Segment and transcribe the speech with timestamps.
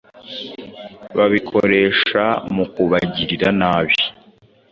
[1.17, 2.23] babikoresha
[2.55, 4.03] mu kubagirira nabi'.